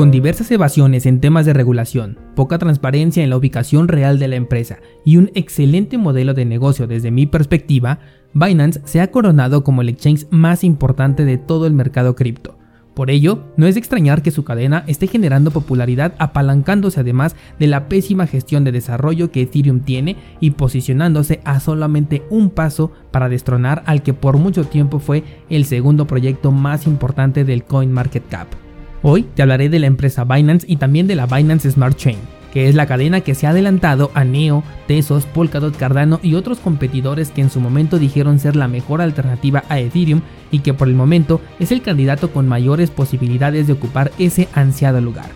[0.00, 4.36] Con diversas evasiones en temas de regulación, poca transparencia en la ubicación real de la
[4.36, 7.98] empresa y un excelente modelo de negocio desde mi perspectiva,
[8.32, 12.56] Binance se ha coronado como el exchange más importante de todo el mercado cripto.
[12.94, 17.90] Por ello, no es extrañar que su cadena esté generando popularidad apalancándose además de la
[17.90, 23.82] pésima gestión de desarrollo que Ethereum tiene y posicionándose a solamente un paso para destronar
[23.84, 28.69] al que por mucho tiempo fue el segundo proyecto más importante del CoinMarketCap.
[29.02, 32.18] Hoy te hablaré de la empresa Binance y también de la Binance Smart Chain,
[32.52, 36.58] que es la cadena que se ha adelantado a Neo, Tesos, Polkadot, Cardano y otros
[36.58, 40.88] competidores que en su momento dijeron ser la mejor alternativa a Ethereum y que por
[40.88, 45.30] el momento es el candidato con mayores posibilidades de ocupar ese ansiado lugar.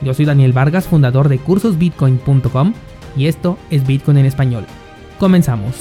[0.00, 2.72] Yo soy Daniel Vargas, fundador de cursosbitcoin.com
[3.16, 4.64] y esto es Bitcoin en español.
[5.18, 5.74] Comenzamos.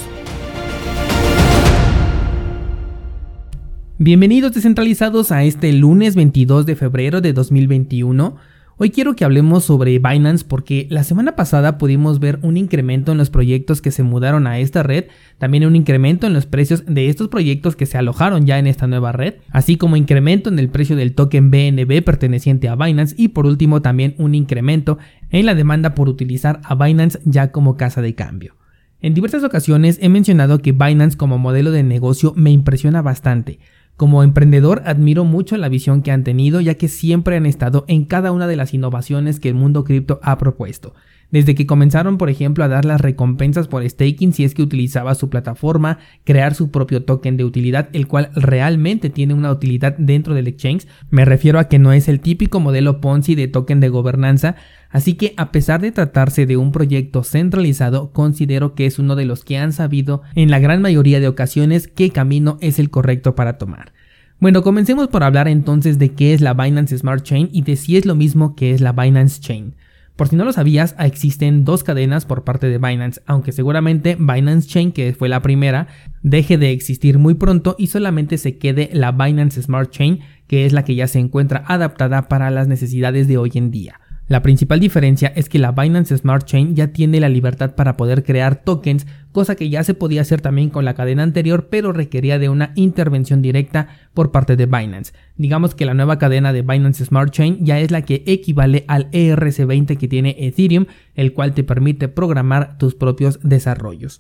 [4.00, 8.36] Bienvenidos descentralizados a este lunes 22 de febrero de 2021.
[8.78, 13.18] Hoy quiero que hablemos sobre Binance porque la semana pasada pudimos ver un incremento en
[13.18, 15.06] los proyectos que se mudaron a esta red,
[15.40, 18.86] también un incremento en los precios de estos proyectos que se alojaron ya en esta
[18.86, 23.30] nueva red, así como incremento en el precio del token BNB perteneciente a Binance y
[23.30, 25.00] por último también un incremento
[25.32, 28.58] en la demanda por utilizar a Binance ya como casa de cambio.
[29.02, 33.60] En diversas ocasiones he mencionado que Binance como modelo de negocio me impresiona bastante.
[33.98, 38.06] Como emprendedor admiro mucho la visión que han tenido ya que siempre han estado en
[38.06, 40.94] cada una de las innovaciones que el mundo cripto ha propuesto.
[41.32, 45.16] Desde que comenzaron, por ejemplo, a dar las recompensas por staking si es que utilizaba
[45.16, 50.36] su plataforma, crear su propio token de utilidad, el cual realmente tiene una utilidad dentro
[50.36, 50.88] del exchange.
[51.10, 54.56] Me refiero a que no es el típico modelo Ponzi de token de gobernanza,
[54.90, 59.26] así que a pesar de tratarse de un proyecto centralizado, considero que es uno de
[59.26, 63.36] los que han sabido en la gran mayoría de ocasiones qué camino es el correcto
[63.36, 63.94] para tomar.
[64.40, 67.98] Bueno, comencemos por hablar entonces de qué es la Binance Smart Chain y de si
[67.98, 69.74] es lo mismo que es la Binance Chain.
[70.16, 74.68] Por si no lo sabías, existen dos cadenas por parte de Binance, aunque seguramente Binance
[74.68, 75.88] Chain, que fue la primera,
[76.24, 80.74] deje de existir muy pronto y solamente se quede la Binance Smart Chain, que es
[80.74, 84.00] la que ya se encuentra adaptada para las necesidades de hoy en día.
[84.28, 88.26] La principal diferencia es que la Binance Smart Chain ya tiene la libertad para poder
[88.26, 92.38] crear tokens, cosa que ya se podía hacer también con la cadena anterior, pero requería
[92.38, 95.14] de una intervención directa por parte de Binance.
[95.38, 99.10] Digamos que la nueva cadena de Binance Smart Chain ya es la que equivale al
[99.12, 104.20] ERC20 que tiene Ethereum, el cual te permite programar tus propios desarrollos.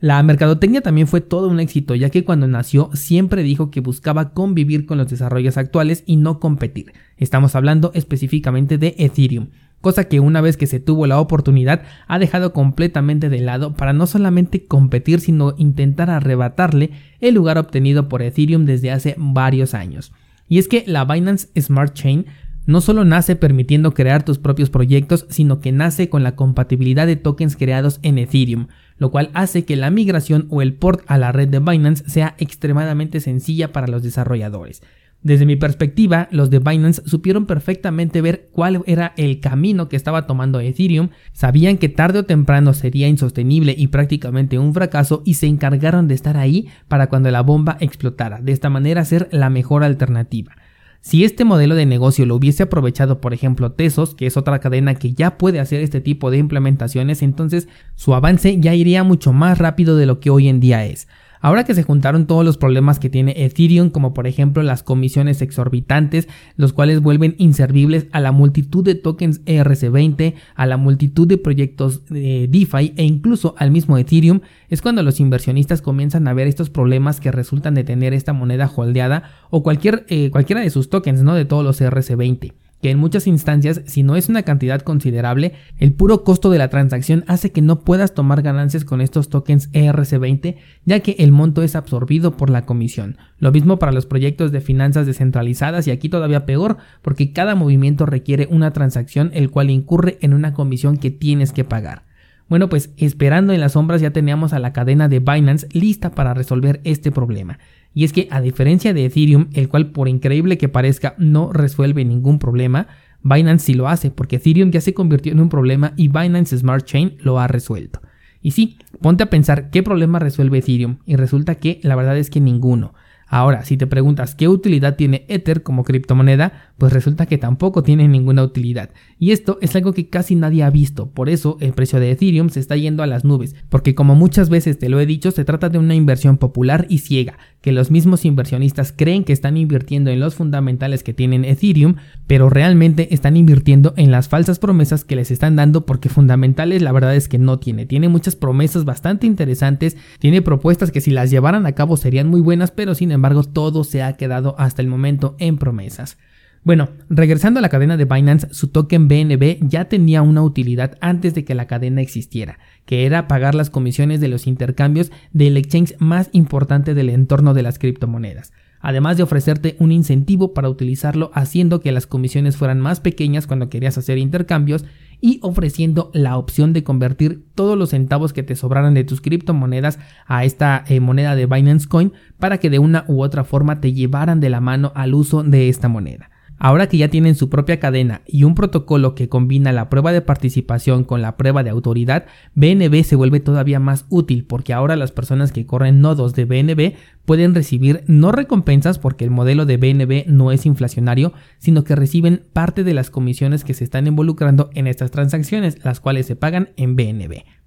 [0.00, 4.32] La mercadotecnia también fue todo un éxito, ya que cuando nació siempre dijo que buscaba
[4.32, 6.92] convivir con los desarrollos actuales y no competir.
[7.16, 9.48] Estamos hablando específicamente de Ethereum,
[9.80, 13.92] cosa que una vez que se tuvo la oportunidad ha dejado completamente de lado para
[13.92, 20.12] no solamente competir, sino intentar arrebatarle el lugar obtenido por Ethereum desde hace varios años.
[20.48, 22.26] Y es que la Binance Smart Chain
[22.66, 27.16] no solo nace permitiendo crear tus propios proyectos, sino que nace con la compatibilidad de
[27.16, 28.66] tokens creados en Ethereum,
[28.98, 32.34] lo cual hace que la migración o el port a la red de Binance sea
[32.38, 34.82] extremadamente sencilla para los desarrolladores.
[35.20, 40.28] Desde mi perspectiva, los de Binance supieron perfectamente ver cuál era el camino que estaba
[40.28, 45.48] tomando Ethereum, sabían que tarde o temprano sería insostenible y prácticamente un fracaso y se
[45.48, 49.82] encargaron de estar ahí para cuando la bomba explotara, de esta manera ser la mejor
[49.82, 50.54] alternativa.
[51.00, 54.96] Si este modelo de negocio lo hubiese aprovechado, por ejemplo, Tesos, que es otra cadena
[54.96, 59.58] que ya puede hacer este tipo de implementaciones, entonces su avance ya iría mucho más
[59.58, 61.08] rápido de lo que hoy en día es.
[61.40, 65.42] Ahora que se juntaron todos los problemas que tiene Ethereum, como por ejemplo las comisiones
[65.42, 71.38] exorbitantes, los cuales vuelven inservibles a la multitud de tokens ERC20, a la multitud de
[71.38, 76.46] proyectos de DeFi e incluso al mismo Ethereum, es cuando los inversionistas comienzan a ver
[76.46, 80.90] estos problemas que resultan de tener esta moneda holdeada o cualquier, eh, cualquiera de sus
[80.90, 81.34] tokens, ¿no?
[81.34, 85.92] De todos los ERC20 que en muchas instancias, si no es una cantidad considerable, el
[85.92, 90.56] puro costo de la transacción hace que no puedas tomar ganancias con estos tokens ERC20,
[90.84, 93.16] ya que el monto es absorbido por la comisión.
[93.38, 98.06] Lo mismo para los proyectos de finanzas descentralizadas y aquí todavía peor, porque cada movimiento
[98.06, 102.02] requiere una transacción el cual incurre en una comisión que tienes que pagar.
[102.48, 106.32] Bueno, pues esperando en las sombras ya teníamos a la cadena de Binance lista para
[106.32, 107.58] resolver este problema.
[107.94, 112.04] Y es que a diferencia de Ethereum, el cual por increíble que parezca no resuelve
[112.04, 112.86] ningún problema,
[113.22, 116.84] Binance sí lo hace, porque Ethereum ya se convirtió en un problema y Binance Smart
[116.84, 118.00] Chain lo ha resuelto.
[118.40, 122.30] Y sí, ponte a pensar qué problema resuelve Ethereum y resulta que la verdad es
[122.30, 122.94] que ninguno.
[123.28, 128.08] Ahora, si te preguntas qué utilidad tiene Ether como criptomoneda, pues resulta que tampoco tiene
[128.08, 128.90] ninguna utilidad.
[129.18, 132.48] Y esto es algo que casi nadie ha visto, por eso el precio de Ethereum
[132.48, 135.44] se está yendo a las nubes, porque como muchas veces te lo he dicho, se
[135.44, 140.10] trata de una inversión popular y ciega, que los mismos inversionistas creen que están invirtiendo
[140.10, 141.96] en los fundamentales que tienen Ethereum,
[142.26, 146.92] pero realmente están invirtiendo en las falsas promesas que les están dando porque fundamentales la
[146.92, 147.84] verdad es que no tiene.
[147.84, 152.40] Tiene muchas promesas bastante interesantes, tiene propuestas que si las llevaran a cabo serían muy
[152.40, 153.17] buenas, pero sin embargo
[153.52, 156.18] todo se ha quedado hasta el momento en promesas.
[156.64, 161.34] Bueno, regresando a la cadena de Binance, su token BNB ya tenía una utilidad antes
[161.34, 165.94] de que la cadena existiera, que era pagar las comisiones de los intercambios del exchange
[165.98, 171.80] más importante del entorno de las criptomonedas, además de ofrecerte un incentivo para utilizarlo haciendo
[171.80, 174.84] que las comisiones fueran más pequeñas cuando querías hacer intercambios
[175.20, 179.98] y ofreciendo la opción de convertir todos los centavos que te sobraran de tus criptomonedas
[180.26, 183.92] a esta eh, moneda de Binance Coin para que de una u otra forma te
[183.92, 186.30] llevaran de la mano al uso de esta moneda.
[186.58, 190.22] Ahora que ya tienen su propia cadena y un protocolo que combina la prueba de
[190.22, 195.12] participación con la prueba de autoridad, BNB se vuelve todavía más útil porque ahora las
[195.12, 196.94] personas que corren nodos de BNB
[197.24, 202.42] pueden recibir no recompensas porque el modelo de BNB no es inflacionario, sino que reciben
[202.52, 206.70] parte de las comisiones que se están involucrando en estas transacciones, las cuales se pagan
[206.76, 207.57] en BNB.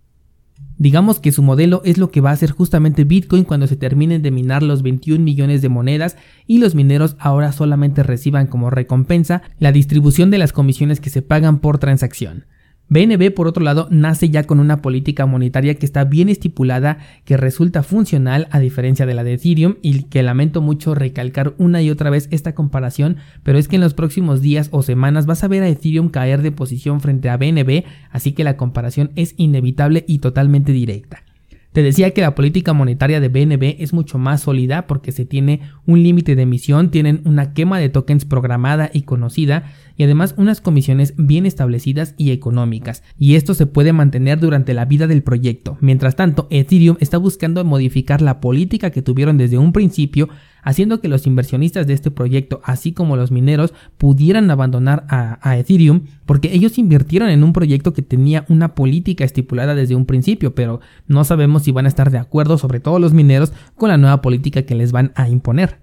[0.77, 4.23] Digamos que su modelo es lo que va a hacer justamente Bitcoin cuando se terminen
[4.23, 6.17] de minar los 21 millones de monedas
[6.47, 11.21] y los mineros ahora solamente reciban como recompensa la distribución de las comisiones que se
[11.21, 12.45] pagan por transacción.
[12.91, 17.37] BNB, por otro lado, nace ya con una política monetaria que está bien estipulada, que
[17.37, 21.89] resulta funcional a diferencia de la de Ethereum y que lamento mucho recalcar una y
[21.89, 25.47] otra vez esta comparación, pero es que en los próximos días o semanas vas a
[25.47, 30.03] ver a Ethereum caer de posición frente a BNB, así que la comparación es inevitable
[30.05, 31.23] y totalmente directa.
[31.71, 35.61] Te decía que la política monetaria de BNB es mucho más sólida porque se tiene
[35.85, 40.59] un límite de emisión, tienen una quema de tokens programada y conocida y además unas
[40.59, 45.77] comisiones bien establecidas y económicas, y esto se puede mantener durante la vida del proyecto.
[45.79, 50.27] Mientras tanto, Ethereum está buscando modificar la política que tuvieron desde un principio
[50.63, 56.01] haciendo que los inversionistas de este proyecto, así como los mineros, pudieran abandonar a, Ethereum,
[56.25, 60.79] porque ellos invirtieron en un proyecto que tenía una política estipulada desde un principio, pero
[61.07, 64.21] no sabemos si van a estar de acuerdo, sobre todo los mineros, con la nueva
[64.21, 65.79] política que les van a imponer.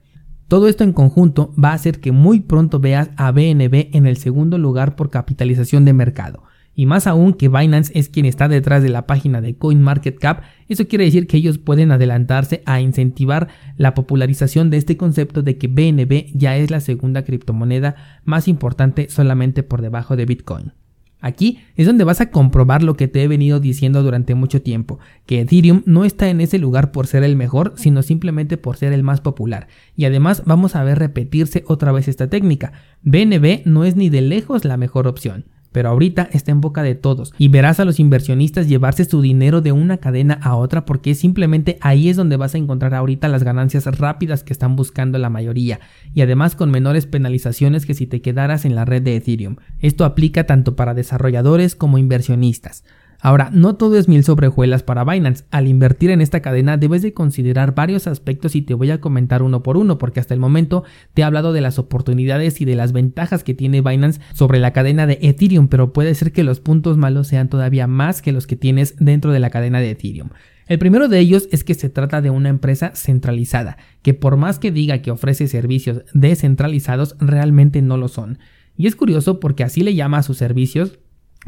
[0.49, 4.17] Todo esto en conjunto va a hacer que muy pronto veas a BNB en el
[4.17, 6.43] segundo lugar por capitalización de mercado.
[6.79, 10.87] Y más aún que Binance es quien está detrás de la página de CoinMarketCap, eso
[10.87, 15.67] quiere decir que ellos pueden adelantarse a incentivar la popularización de este concepto de que
[15.67, 20.73] BNB ya es la segunda criptomoneda más importante solamente por debajo de Bitcoin.
[21.21, 25.01] Aquí es donde vas a comprobar lo que te he venido diciendo durante mucho tiempo,
[25.27, 28.93] que Ethereum no está en ese lugar por ser el mejor, sino simplemente por ser
[28.93, 29.67] el más popular.
[29.97, 32.73] Y además vamos a ver repetirse otra vez esta técnica.
[33.03, 36.95] BNB no es ni de lejos la mejor opción pero ahorita está en boca de
[36.95, 41.15] todos y verás a los inversionistas llevarse su dinero de una cadena a otra porque
[41.15, 45.31] simplemente ahí es donde vas a encontrar ahorita las ganancias rápidas que están buscando la
[45.31, 45.81] mayoría
[46.15, 49.57] y además con menores penalizaciones que si te quedaras en la red de Ethereum.
[49.81, 52.85] Esto aplica tanto para desarrolladores como inversionistas.
[53.21, 55.45] Ahora, no todo es mil sobrejuelas para Binance.
[55.51, 59.43] Al invertir en esta cadena debes de considerar varios aspectos y te voy a comentar
[59.43, 60.85] uno por uno porque hasta el momento
[61.15, 64.73] te he hablado de las oportunidades y de las ventajas que tiene Binance sobre la
[64.73, 68.47] cadena de Ethereum, pero puede ser que los puntos malos sean todavía más que los
[68.47, 70.29] que tienes dentro de la cadena de Ethereum.
[70.69, 74.59] El primero de ellos es que se trata de una empresa centralizada, que por más
[74.61, 78.39] que diga que ofrece servicios descentralizados, realmente no lo son.
[78.77, 81.01] Y es curioso porque así le llama a sus servicios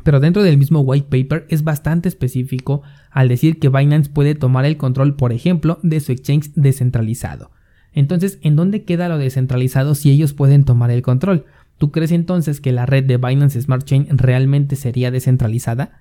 [0.02, 4.64] pero dentro del mismo white paper es bastante específico al decir que Binance puede tomar
[4.64, 7.50] el control, por ejemplo, de su exchange descentralizado.
[7.92, 11.44] Entonces, ¿en dónde queda lo descentralizado si ellos pueden tomar el control?
[11.76, 15.99] ¿Tú crees entonces que la red de Binance Smart Chain realmente sería descentralizada?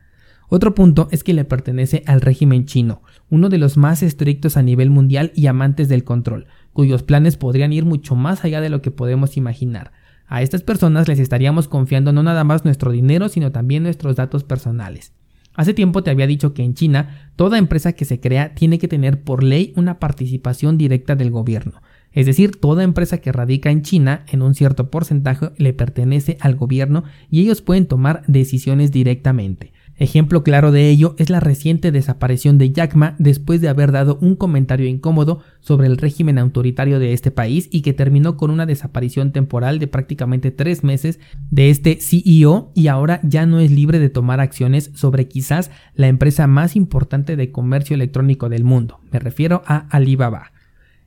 [0.50, 4.64] Otro punto es que le pertenece al régimen chino, uno de los más estrictos a
[4.64, 8.82] nivel mundial y amantes del control, cuyos planes podrían ir mucho más allá de lo
[8.82, 9.92] que podemos imaginar.
[10.30, 14.44] A estas personas les estaríamos confiando no nada más nuestro dinero, sino también nuestros datos
[14.44, 15.12] personales.
[15.56, 18.88] Hace tiempo te había dicho que en China toda empresa que se crea tiene que
[18.88, 21.82] tener por ley una participación directa del gobierno.
[22.12, 26.56] Es decir, toda empresa que radica en China en un cierto porcentaje le pertenece al
[26.56, 29.74] gobierno y ellos pueden tomar decisiones directamente.
[30.00, 34.18] Ejemplo claro de ello es la reciente desaparición de Jack Ma después de haber dado
[34.22, 38.66] un comentario incómodo sobre el régimen autoritario de este país y que terminó con una
[38.66, 41.20] desaparición temporal de prácticamente tres meses
[41.52, 46.08] de este CEO y ahora ya no es libre de tomar acciones sobre quizás la
[46.08, 49.02] empresa más importante de comercio electrónico del mundo.
[49.12, 50.54] Me refiero a Alibaba.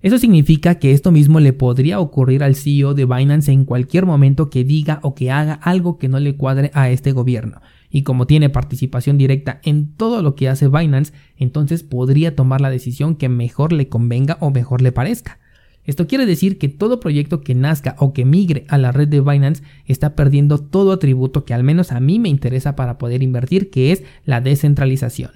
[0.03, 4.51] Eso significa que esto mismo le podría ocurrir al CEO de Binance en cualquier momento
[4.51, 7.63] que diga o que haga algo que no le cuadre a este gobierno.
[7.95, 12.71] Y como tiene participación directa en todo lo que hace Binance, entonces podría tomar la
[12.71, 15.39] decisión que mejor le convenga o mejor le parezca.
[15.85, 19.21] Esto quiere decir que todo proyecto que nazca o que migre a la red de
[19.21, 23.69] Binance está perdiendo todo atributo que al menos a mí me interesa para poder invertir,
[23.69, 25.33] que es la descentralización.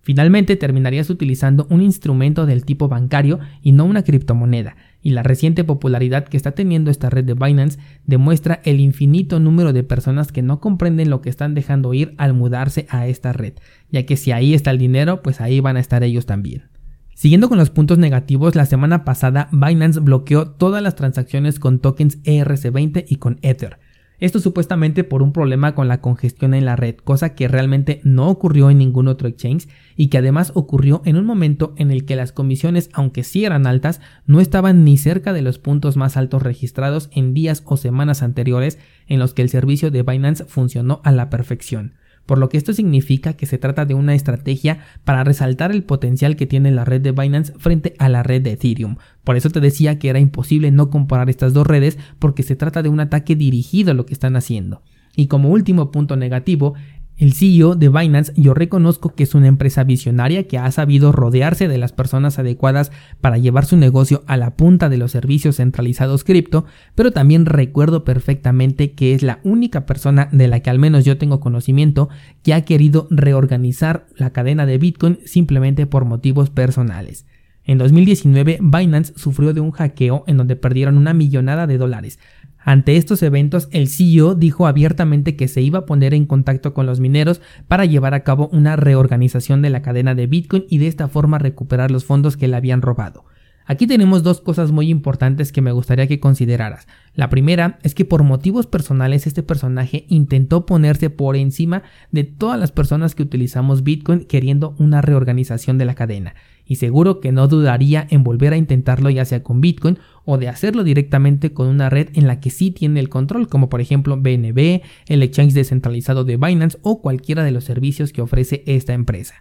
[0.00, 5.64] Finalmente terminarías utilizando un instrumento del tipo bancario y no una criptomoneda, y la reciente
[5.64, 10.42] popularidad que está teniendo esta red de Binance demuestra el infinito número de personas que
[10.42, 13.54] no comprenden lo que están dejando ir al mudarse a esta red,
[13.90, 16.70] ya que si ahí está el dinero, pues ahí van a estar ellos también.
[17.14, 22.22] Siguiendo con los puntos negativos, la semana pasada Binance bloqueó todas las transacciones con tokens
[22.22, 23.78] ERC20 y con Ether,
[24.22, 28.28] esto supuestamente por un problema con la congestión en la red, cosa que realmente no
[28.28, 32.14] ocurrió en ningún otro exchange y que además ocurrió en un momento en el que
[32.14, 36.40] las comisiones, aunque sí eran altas, no estaban ni cerca de los puntos más altos
[36.40, 41.10] registrados en días o semanas anteriores en los que el servicio de Binance funcionó a
[41.10, 41.94] la perfección
[42.26, 46.36] por lo que esto significa que se trata de una estrategia para resaltar el potencial
[46.36, 48.96] que tiene la red de Binance frente a la red de Ethereum.
[49.24, 52.82] Por eso te decía que era imposible no comparar estas dos redes porque se trata
[52.82, 54.82] de un ataque dirigido a lo que están haciendo.
[55.14, 56.74] Y como último punto negativo,
[57.22, 61.68] el CEO de Binance yo reconozco que es una empresa visionaria que ha sabido rodearse
[61.68, 66.24] de las personas adecuadas para llevar su negocio a la punta de los servicios centralizados
[66.24, 66.64] cripto,
[66.96, 71.16] pero también recuerdo perfectamente que es la única persona de la que al menos yo
[71.16, 72.08] tengo conocimiento
[72.42, 77.24] que ha querido reorganizar la cadena de Bitcoin simplemente por motivos personales.
[77.64, 82.18] En 2019 Binance sufrió de un hackeo en donde perdieron una millonada de dólares,
[82.64, 86.86] ante estos eventos, el CEO dijo abiertamente que se iba a poner en contacto con
[86.86, 90.86] los mineros para llevar a cabo una reorganización de la cadena de Bitcoin y de
[90.86, 93.24] esta forma recuperar los fondos que le habían robado.
[93.64, 96.88] Aquí tenemos dos cosas muy importantes que me gustaría que consideraras.
[97.14, 102.58] La primera es que por motivos personales este personaje intentó ponerse por encima de todas
[102.58, 106.34] las personas que utilizamos Bitcoin queriendo una reorganización de la cadena
[106.72, 110.48] y seguro que no dudaría en volver a intentarlo ya sea con Bitcoin o de
[110.48, 114.16] hacerlo directamente con una red en la que sí tiene el control, como por ejemplo
[114.16, 119.34] BNB, el exchange descentralizado de Binance o cualquiera de los servicios que ofrece esta empresa.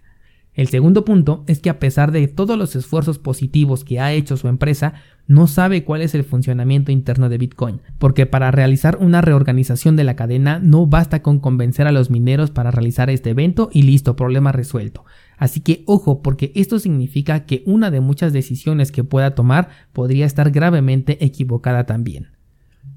[0.53, 4.35] El segundo punto es que a pesar de todos los esfuerzos positivos que ha hecho
[4.35, 4.93] su empresa,
[5.25, 10.03] no sabe cuál es el funcionamiento interno de Bitcoin, porque para realizar una reorganización de
[10.03, 14.17] la cadena no basta con convencer a los mineros para realizar este evento y listo,
[14.17, 15.05] problema resuelto.
[15.37, 20.25] Así que ojo, porque esto significa que una de muchas decisiones que pueda tomar podría
[20.25, 22.40] estar gravemente equivocada también.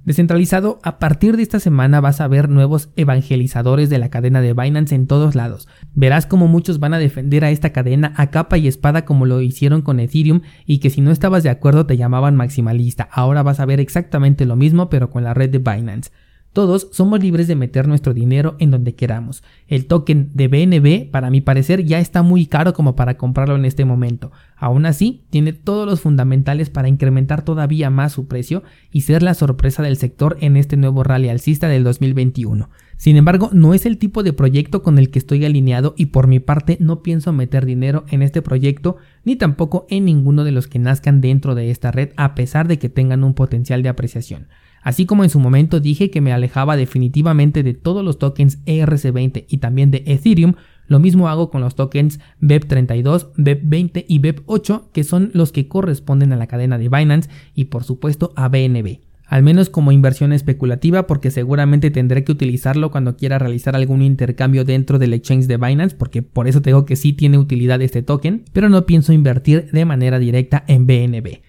[0.04, 4.52] Descentralizado, a partir de esta semana vas a ver nuevos evangelizadores de la cadena de
[4.52, 5.66] Binance en todos lados.
[5.94, 9.40] Verás como muchos van a defender a esta cadena a capa y espada como lo
[9.40, 13.08] hicieron con Ethereum y que si no estabas de acuerdo te llamaban maximalista.
[13.10, 16.10] Ahora vas a ver exactamente lo mismo pero con la red de Binance.
[16.54, 19.42] Todos somos libres de meter nuestro dinero en donde queramos.
[19.66, 23.64] El token de BNB, para mi parecer, ya está muy caro como para comprarlo en
[23.64, 24.30] este momento.
[24.56, 29.34] Aún así, tiene todos los fundamentales para incrementar todavía más su precio y ser la
[29.34, 32.70] sorpresa del sector en este nuevo rally alcista del 2021.
[32.99, 36.28] Sin embargo, no es el tipo de proyecto con el que estoy alineado y por
[36.28, 40.68] mi parte no pienso meter dinero en este proyecto ni tampoco en ninguno de los
[40.68, 44.46] que nazcan dentro de esta red a pesar de que tengan un potencial de apreciación.
[44.84, 49.46] Así como en su momento dije que me alejaba definitivamente de todos los tokens ERC20
[49.48, 50.54] y también de Ethereum,
[50.86, 56.34] lo mismo hago con los tokens BEP32, BEP20 y BEP8, que son los que corresponden
[56.34, 58.98] a la cadena de Binance y por supuesto a BNB.
[59.26, 64.66] Al menos como inversión especulativa porque seguramente tendré que utilizarlo cuando quiera realizar algún intercambio
[64.66, 68.44] dentro del exchange de Binance porque por eso tengo que sí tiene utilidad este token,
[68.52, 71.40] pero no pienso invertir de manera directa en BNB.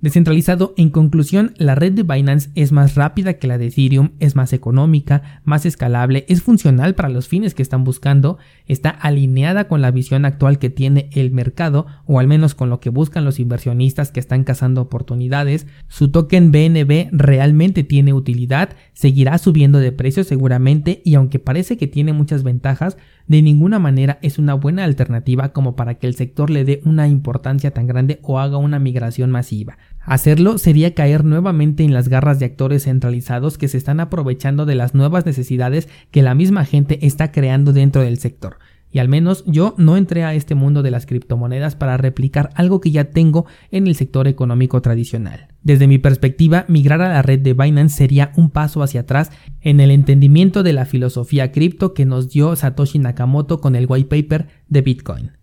[0.00, 4.34] Descentralizado, en conclusión, la red de Binance es más rápida que la de Ethereum, es
[4.34, 9.82] más económica, más escalable, es funcional para los fines que están buscando, está alineada con
[9.82, 13.38] la visión actual que tiene el mercado, o al menos con lo que buscan los
[13.38, 20.24] inversionistas que están cazando oportunidades, su token BNB realmente tiene utilidad, seguirá subiendo de precio
[20.24, 25.52] seguramente y aunque parece que tiene muchas ventajas, de ninguna manera es una buena alternativa
[25.52, 29.30] como para que el sector le dé una importancia tan grande o haga una migración
[29.30, 29.76] masiva.
[30.10, 34.74] Hacerlo sería caer nuevamente en las garras de actores centralizados que se están aprovechando de
[34.74, 38.58] las nuevas necesidades que la misma gente está creando dentro del sector.
[38.90, 42.80] Y al menos yo no entré a este mundo de las criptomonedas para replicar algo
[42.80, 45.46] que ya tengo en el sector económico tradicional.
[45.62, 49.78] Desde mi perspectiva, migrar a la red de Binance sería un paso hacia atrás en
[49.78, 54.48] el entendimiento de la filosofía cripto que nos dio Satoshi Nakamoto con el white paper
[54.66, 55.39] de Bitcoin.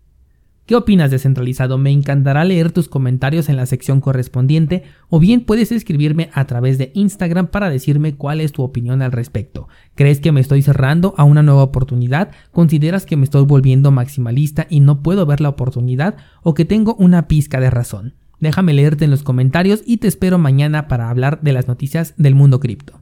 [0.68, 1.78] ¿Qué opinas descentralizado?
[1.78, 6.76] Me encantará leer tus comentarios en la sección correspondiente o bien puedes escribirme a través
[6.76, 9.68] de Instagram para decirme cuál es tu opinión al respecto.
[9.94, 12.32] ¿Crees que me estoy cerrando a una nueva oportunidad?
[12.52, 16.96] ¿Consideras que me estoy volviendo maximalista y no puedo ver la oportunidad o que tengo
[16.96, 18.16] una pizca de razón?
[18.38, 22.34] Déjame leerte en los comentarios y te espero mañana para hablar de las noticias del
[22.34, 23.00] mundo cripto.